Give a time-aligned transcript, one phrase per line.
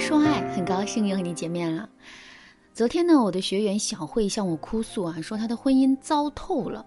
[0.00, 1.86] 说爱，很高兴又和你见面了。
[2.72, 6.84] 昨天呢，我的学员小慧向我哭诉啊，说她的婚姻糟透了。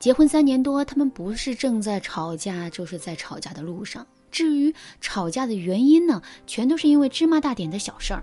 [0.00, 4.04] 结婚三年多，他们不是正在吵架，就是在吵架的路上。
[4.32, 8.22] 至于吵架的原因呢，全都是因为芝麻大点的小事儿。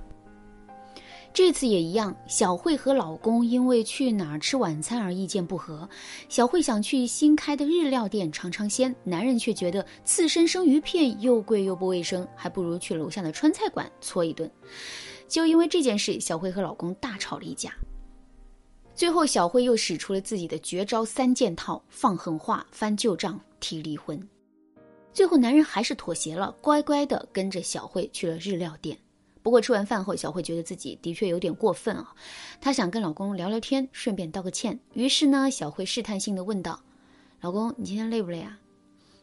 [1.35, 5.87] 这次也一样，小慧和老公因为去哪儿吃晚餐而意见不合。
[6.29, 14.49] 小慧想去新开的日料店尝尝鲜，男人却觉得刺身生鱼片又贵又不卫生，还不如去楼下的川菜馆搓一顿。
[15.27, 17.73] 就因为这件事，小慧和老公大吵了一架。
[18.95, 24.17] 最后，小慧又使出了自己的绝招三件套：放狠话、翻旧账、提离婚。
[25.11, 28.97] 最后，男人还是妥协了，乖乖的跟着小慧去了日料店。
[29.45, 32.15] 不过吃完饭后，小慧觉得自己的确有点过分啊，
[32.59, 34.79] 她想跟老公聊聊天，顺便道个歉。
[34.95, 36.81] 于是呢，小慧试探性的问道
[37.41, 38.59] ：“老公，你今天累不累啊？”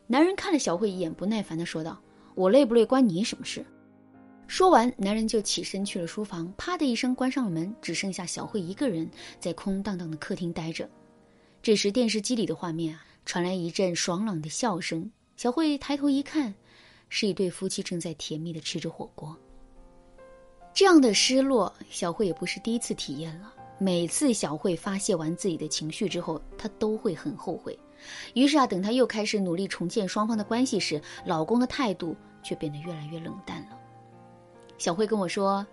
[0.07, 2.01] 男人看了小慧一眼，不耐烦的说道
[2.37, 3.67] ：“我累不累关你什么事？”
[4.47, 9.11] 说完，男人就起身去了书房，啪的一声关上了门，只剩下小慧一个人
[9.41, 10.89] 在空荡荡的客厅待着。
[11.61, 15.11] 这时，电视机里的画面啊，传来一阵爽朗的笑声。
[15.37, 16.55] 小慧抬头一看，
[17.09, 19.37] 是一对夫妻正在甜蜜的吃着火锅。
[20.75, 23.53] 这样的失落，小慧也不是第一次体验了。
[23.79, 27.79] 每次小慧发泄完自己的情绪之后，她都会很后悔。
[28.35, 33.79] 于是啊，等她又开始努力重建双方的关系时，老公的态度却变得越来越冷淡了。
[34.79, 35.67] 小慧跟我说：“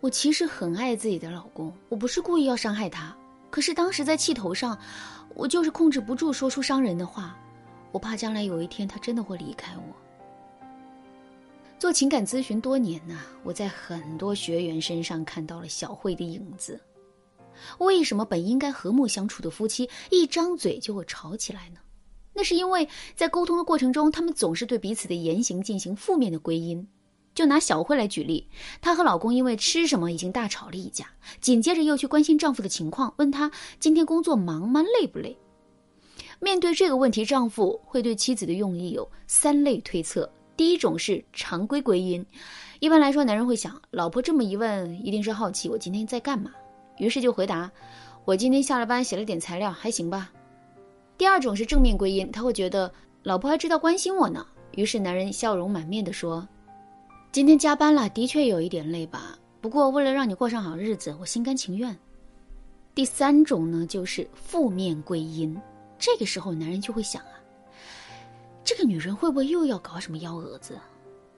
[0.00, 3.16] 我其实很爱自己的老公，我不是故意要伤害他，
[3.50, 4.76] 可是当时在气头上，
[5.34, 7.38] 我就是控制不住说出伤人的话。
[7.92, 9.96] 我怕将来有一天他真的会离开我。”
[11.82, 16.80] 做情感咨询多年呐，我在很多学员身上看到了小慧的影子。
[17.78, 21.80] 为什么本应该和睦相处的夫妻，一张嘴就会吵起来呢？
[22.34, 26.86] 那是因为在沟通的过程中，他们总是对彼此的言行进行负面的归因。
[27.34, 28.48] 就拿小慧来举例，
[28.80, 31.08] 她和老公因为吃什么已经大吵了一架，
[31.40, 33.50] 紧接着又去关心丈夫的情况，问他
[33.80, 34.84] 今天工作忙吗？
[35.00, 35.36] 累不累？
[36.38, 40.32] 面对这个问题，丈夫会对妻子的用意有三类推测。
[40.56, 42.24] 第一种是常规归因，
[42.78, 46.50] 一般来说，男人会想，老婆这么一问，一定是好奇我今天在干嘛，
[46.98, 47.70] 于是就回答，
[48.24, 50.30] 我今天下了班写了点材料，还行吧。
[51.16, 52.92] 第二种是正面归因，他会觉得
[53.22, 54.46] 老婆还知道关心我呢，
[54.76, 56.46] 于是男人笑容满面的说，
[57.30, 61.96] 今天加班了，的确有一点累吧，不过为了让你过上好日子，我心甘情愿。
[62.94, 65.58] 第三种呢，就是负面归因，
[65.98, 67.41] 这个时候男人就会想啊。
[68.64, 70.78] 这个女人会不会又要搞什么幺蛾子？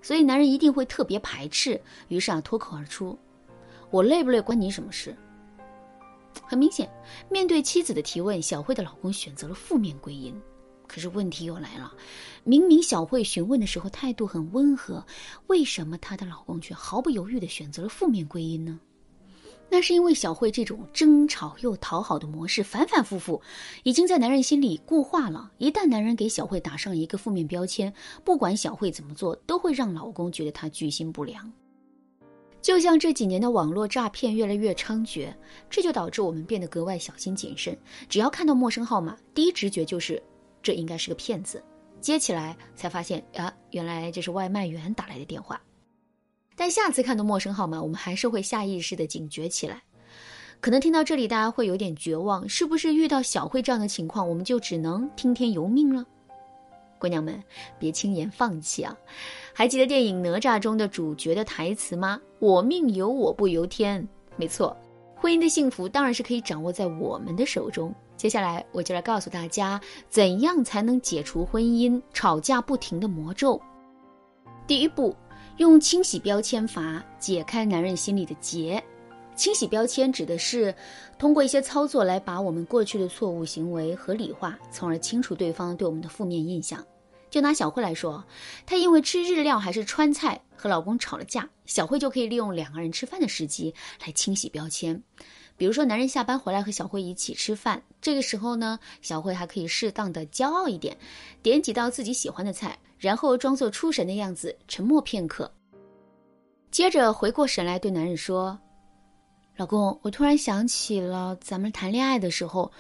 [0.02, 1.80] 所以男人一定会特别排斥。
[2.08, 3.18] 于是啊，脱口而出
[3.90, 5.16] ：“我累不累关你什么事？”
[6.44, 6.90] 很明显，
[7.30, 10.38] 面对妻子的提问，小慧的老公选择了负面归因。
[10.86, 11.94] 可是问题又来了，
[12.44, 15.02] 明明小慧询问的时候态度很温和，
[15.46, 18.78] 为什么她的老公却毫不犹豫地选择了负面归因呢？
[19.68, 23.40] 那是因为小慧这种争吵又讨好的模式反反复复，
[23.82, 25.50] 已经在男人心里固化了。
[25.58, 27.92] 一旦男人给小慧打上一个负面标签，
[28.22, 31.52] 不管小慧怎么做，都会让老公觉得她居心不良。
[32.62, 35.34] 就像这几年的网络诈骗越来越猖獗，
[35.68, 37.76] 这就导致我们变得格外小心谨慎。
[38.08, 40.22] 只要看到陌生号码，第一直觉就是
[40.62, 41.62] 这应该是个骗子，
[42.00, 45.60] 接起来才发现啊，原来这是外卖员打来的电话。
[46.56, 49.82] 但下次看到陌生号码，我们还是会下意识的警觉起来。
[50.60, 56.04] 可能听到这里，大家会有点绝望，是不是遇到小慧这样的情况，我们就只能听天由命了？
[56.98, 57.42] 姑娘们，
[57.78, 58.96] 别轻言放弃啊！
[59.52, 62.18] 还记得电影《哪吒》中的主角的台词吗？
[62.38, 64.06] 我命由我不由天。
[64.36, 64.74] 没错，
[65.16, 67.94] 婚姻的幸福当然是可以掌握在我们的手中。
[68.16, 69.78] 接下来，我就来告诉大家，
[70.08, 73.60] 怎样才能解除婚姻吵架不停的魔咒。
[74.66, 75.14] 第一步。
[75.58, 78.82] 用清洗标签法解开男人心里的结。
[79.36, 80.74] 清洗标签指的是
[81.16, 86.84] 通过一些操作来把我们过去的错误行为合理化，从而清除对方对我们的负面印象。
[87.30, 88.24] 就拿小慧来说，
[88.66, 93.72] 她因为吃日料还是川菜和老公吵了架，小慧就可以利用两个人吃饭的时机
[94.04, 95.00] 来清洗标签。
[95.56, 100.96] 比如说，男人下班回来和小慧一起吃饭，这个时候呢，小慧还可以适当的骄傲一点，
[101.42, 102.78] 点几道自己喜欢的菜。
[102.96, 105.52] 然后装作出神的样子，沉默片刻，
[106.70, 108.58] 接着回过神来对男人说
[109.56, 112.72] ：“老公，我突然想起了咱们谈恋爱的时候，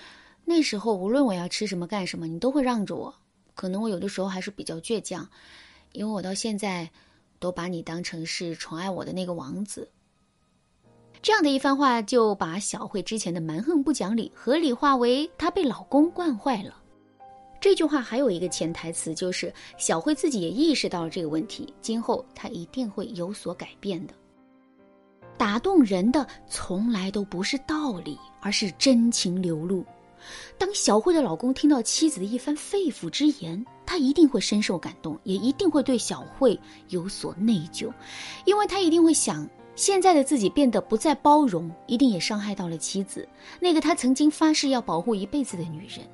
[0.46, 3.14] 那时候无论我要吃什么干什么，你都会让着我。
[3.54, 5.28] 可能我有的时候还是比较倔强，
[5.92, 6.88] 因为我到现在
[7.38, 9.86] 都把你当成是宠爱我的那个王子。”
[11.24, 16.76] 这样的一番话就把小慧之前的蛮横不讲理合理化为她被老公惯坏了。
[17.58, 24.12] 这句话还有一个潜台词，就是小慧自己也意识到了这个问题，今后她一定会有所改变的。
[25.38, 29.82] 打动人的从来都不是道理，而是真情流露。
[30.58, 36.60] 当小慧的老公听到妻子的一番肺腑之言，他一定会深受感动，也一定会对小慧
[36.90, 37.90] 有所内疚，
[38.44, 43.28] 因为他一定会想，现在的自己变得不再包容，一定也伤害到了妻子，
[43.60, 46.06] 那个他曾经发誓要保护一辈子的女人。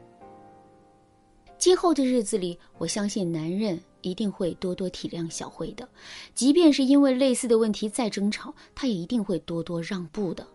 [1.58, 5.86] 今后的日子里，我相信男人一定会多多体谅小慧的，
[6.34, 10.46] 即便是因为类似的问题再争吵，他也一定会多多让步的。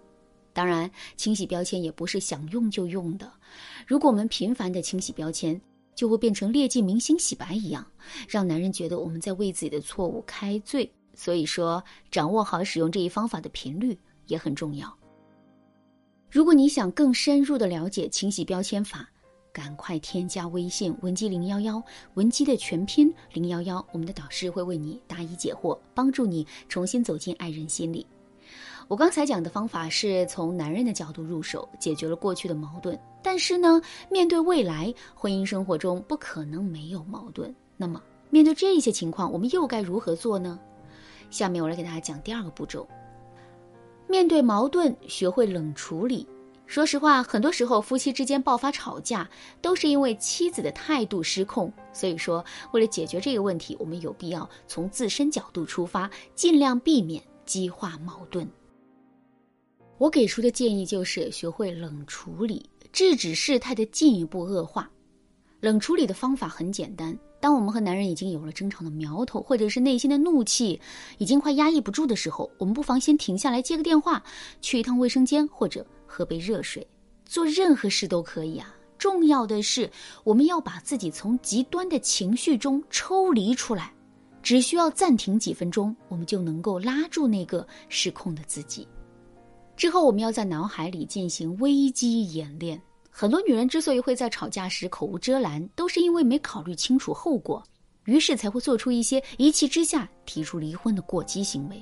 [0.51, 3.31] 当然，清洗标签也不是想用就用的。
[3.85, 5.61] 如果我们频繁的清洗标签，
[5.93, 7.85] 就会变成劣迹明星洗白一样，
[8.27, 10.91] 让男人觉得我们在为自己的错误开罪。
[11.15, 13.97] 所以说，掌握好使用这一方法的频率
[14.27, 14.93] 也很重要。
[16.29, 19.09] 如果你想更深入的了解清洗标签法，
[19.53, 21.81] 赶快添加微信文姬零幺幺，
[22.15, 28.05] 文姬的全拼零幺幺，我们的导师会为你答疑解惑，帮助你重新走进爱人心里。
[28.89, 32.99] 我刚才讲的方法是从男人的角度入手，解决了过去的矛盾。
[33.23, 37.55] 但是呢，面对未来婚姻生活中不可能没有矛盾。
[37.77, 40.59] 那么，面对这些情况，我们又该如何做呢？
[41.29, 42.87] 下面我来给大家讲第二个步骤：
[44.07, 46.27] 面对矛盾，学会冷处理。
[46.67, 49.29] 说实话，很多时候夫妻之间爆发吵架，
[49.61, 51.71] 都是因为妻子的态度失控。
[51.93, 58.49] 所以说，为了解决这个问题，我们有必要从自身角度出发，尽量避免激化矛盾。
[59.99, 64.89] 我给出的建议就是学会冷处理，制止事态的进一步恶化。
[65.61, 67.15] 冷处理的方法很简单：
[67.45, 70.81] 当我们和男人已经有了争吵的苗头，或者是内心的怒气
[71.19, 74.23] 已经快压抑不住的时候，我们不妨先停下来接个电话，
[74.61, 76.87] 去一趟卫生间，或者喝杯热水，
[77.23, 78.75] 做任何事都可以啊。
[78.97, 79.87] 重要的是，
[80.23, 83.93] 我们要把自己从极端的情绪中抽离出来，
[84.41, 88.87] 只需要暂停几分钟，我们就能够拉住那个失控的自己。
[89.77, 92.81] 之后，我们要在脑海里进行危机演练。
[93.17, 97.63] 很多女人之所以会在吵架时口无遮拦，都是因为没考虑清楚后果，
[98.03, 101.81] 于是才会做出一些一气之下提出离婚的过激行为。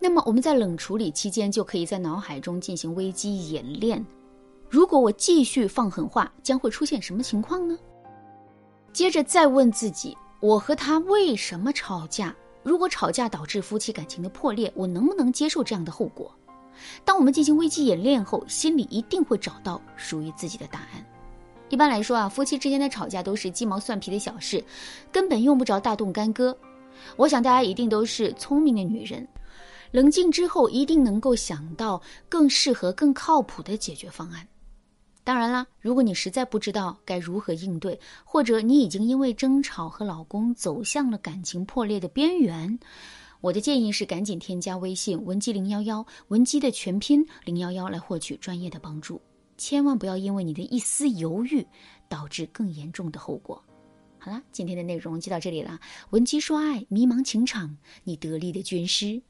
[0.00, 4.02] 那么，我们在冷处理期间，就可以在脑海中进行危机演练。
[4.70, 7.78] 如果我继续放狠话，将会出现什么情况呢？
[8.90, 12.34] 接着再问自己：我和他为什么吵架？
[12.62, 16.34] 如果吵架导致夫妻感情的破裂，我能不能接受这样的后果？
[17.04, 21.04] 当我们进行危机演练后，心里一定会找到属于自己的答案。
[21.70, 24.62] 一般来说啊，夫妻之间的吵架都是鸡毛蒜皮的小事，
[25.10, 26.56] 根本用不着大动干戈。
[27.16, 29.26] 我想大家一定都是聪明的女人，
[29.90, 34.46] 冷静之后一定能够想到更适合、更靠谱的解决方案。
[35.24, 42.78] 当然啦，如果你实在不知道该如何应对，或者你已经因为争吵和老公走向了感情破裂的边缘，
[43.44, 49.20] 我的建议是赶紧添加微信文姬零幺幺，文姬的全拼零幺幺来获取专业的帮助。
[49.58, 51.62] 千万不要因为你的一丝犹豫，
[52.08, 53.62] 导致更严重的后果。
[54.18, 55.78] 好啦，今天的内容就到这里了。
[56.08, 59.20] 文姬说爱，迷茫情场，你得力的军师。